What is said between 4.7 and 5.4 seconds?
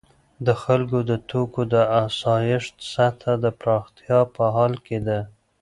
کې ده.